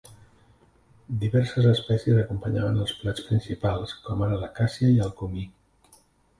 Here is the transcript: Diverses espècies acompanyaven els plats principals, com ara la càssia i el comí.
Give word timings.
Diverses 1.23 1.67
espècies 1.73 2.23
acompanyaven 2.23 2.81
els 2.87 2.95
plats 3.03 3.27
principals, 3.29 3.95
com 4.09 4.27
ara 4.31 4.43
la 4.47 4.53
càssia 4.59 4.93
i 4.99 5.01
el 5.09 5.17
comí. 5.25 5.49